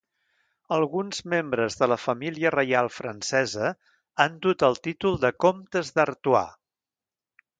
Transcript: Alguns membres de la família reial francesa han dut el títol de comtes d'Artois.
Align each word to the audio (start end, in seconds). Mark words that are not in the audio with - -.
Alguns 0.77 1.19
membres 1.33 1.75
de 1.81 1.89
la 1.91 1.97
família 2.05 2.53
reial 2.55 2.89
francesa 2.95 3.69
han 4.25 4.41
dut 4.47 4.67
el 4.71 4.79
títol 4.89 5.19
de 5.27 5.33
comtes 5.47 5.95
d'Artois. 5.99 6.57